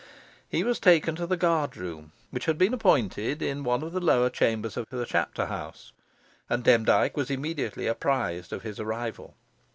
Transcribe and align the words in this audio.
He 0.49 0.63
was 0.63 0.79
taken 0.79 1.15
to 1.17 1.27
the 1.27 1.37
guard 1.37 1.77
room, 1.77 2.11
which 2.31 2.45
had 2.45 2.57
been 2.57 2.73
appointed 2.73 3.39
in 3.43 3.63
one 3.63 3.83
of 3.83 3.91
the 3.91 3.99
lower 3.99 4.31
chambers 4.31 4.75
of 4.75 4.87
the 4.89 5.05
chapter 5.05 5.45
house, 5.45 5.91
and 6.49 6.63
Demdike 6.63 7.15
was 7.15 7.29
immediately 7.29 7.85
apprised 7.85 8.51
of 8.51 8.63
his 8.63 8.79
arrival. 8.79 9.35